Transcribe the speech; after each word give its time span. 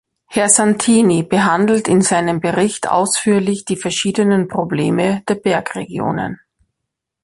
Herr 0.29 0.49
Santini 0.49 1.21
behandelt 1.23 1.87
in 1.87 2.01
seinem 2.01 2.39
Bericht 2.39 2.89
ausführlich 2.89 3.65
die 3.65 3.75
verschiedenen 3.77 4.47
Probleme 4.47 5.21
der 5.27 5.35
Bergregionen. 5.35 6.39